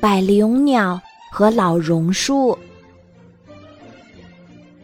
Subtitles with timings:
[0.00, 2.56] 百灵鸟和老榕树。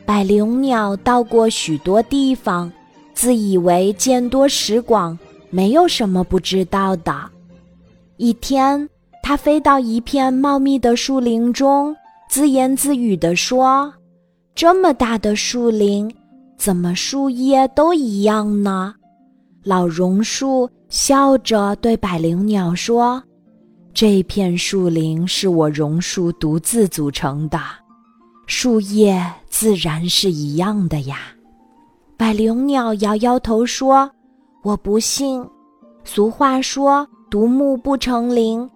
[0.05, 2.71] 百灵鸟到过许多地方，
[3.15, 5.19] 自以为见多识广，
[5.51, 7.13] 没有什么不知道的。
[8.17, 8.89] 一天，
[9.23, 11.95] 它飞到一片茂密的树林中，
[12.29, 13.93] 自言自语地说
[14.55, 16.15] ：“这么大的树林，
[16.57, 18.95] 怎么树叶都一样呢？”
[19.65, 23.21] 老榕树笑着对百灵鸟说
[23.97, 27.59] ：“这片树林是我榕树独自组成的，
[28.47, 31.21] 树叶自然是一样的呀。”
[32.15, 34.11] 百灵鸟摇摇头说
[34.63, 35.43] ：“我不信。
[36.05, 38.71] 俗话说。”独木不成林，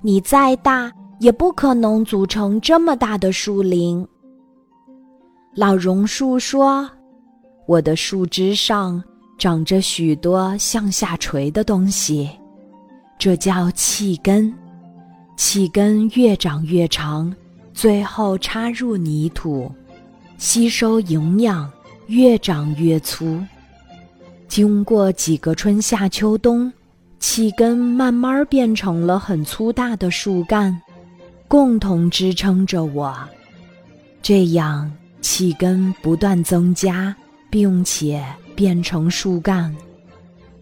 [0.00, 4.06] 你再大也不可能组成这么大的树林。
[5.56, 6.88] 老榕树说
[7.66, 9.02] ：“我的树枝上
[9.36, 12.30] 长着许多向下垂的东西，
[13.20, 14.52] 这叫气根。
[15.36, 17.30] 气根越长越长，
[17.74, 19.70] 最后插入泥土，
[20.38, 21.70] 吸收营养，
[22.06, 23.38] 越长越粗。
[24.48, 26.72] 经过几个春夏秋冬。”
[27.20, 30.80] 气根慢慢变成了很粗大的树干，
[31.46, 33.14] 共同支撑着我。
[34.22, 34.90] 这样，
[35.20, 37.14] 气根不断增加，
[37.50, 38.24] 并且
[38.56, 39.76] 变成树干，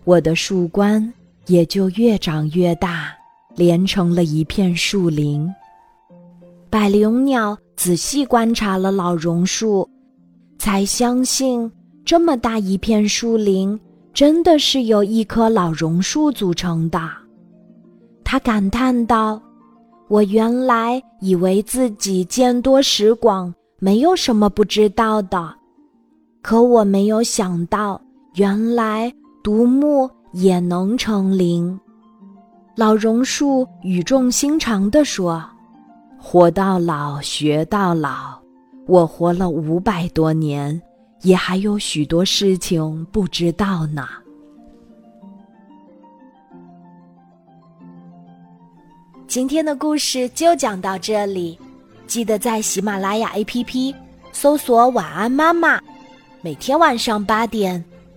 [0.02, 1.14] 我的树冠
[1.48, 3.12] 也就越长越大，
[3.56, 5.48] 连成了一片树林。
[6.70, 9.88] 百灵鸟仔细观察了老榕树，
[10.58, 11.70] 才相信
[12.04, 13.78] 这么大一片树林。
[14.14, 17.00] 真的是由一棵老榕树组成的，
[18.24, 19.40] 他感叹道
[20.08, 25.54] ：“我原来以为自己见多识广，没有什么不知道的，
[26.42, 28.00] 可我没有想到，
[28.34, 29.12] 原来
[29.44, 31.78] 独木也能成林。”
[32.76, 35.44] 老榕树语重心长地说
[36.18, 38.38] ：“活到老，学到老。
[38.86, 40.80] 我活了五百多年。”
[41.22, 44.06] 也还有许多事情不知道呢。
[49.26, 51.58] 今天的故事就讲到这里，
[52.06, 53.92] 记得在喜马拉雅 APP
[54.30, 55.80] 搜索“晚安妈妈”，
[56.40, 57.84] 每天晚上八点，